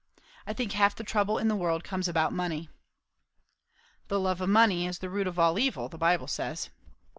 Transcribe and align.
I 0.47 0.53
think 0.53 0.71
half 0.71 0.95
the 0.95 1.03
trouble 1.03 1.37
in 1.37 1.47
the 1.47 1.55
world 1.55 1.83
comes 1.83 2.07
about 2.07 2.33
money." 2.33 2.69
"'The 4.07 4.19
love 4.19 4.41
of 4.41 4.49
money 4.49 4.87
is 4.87 4.97
the 4.97 5.11
root 5.11 5.27
of 5.27 5.37
all 5.37 5.59
evil,' 5.59 5.89
the 5.89 5.97
Bible 5.99 6.25
says." 6.25 6.71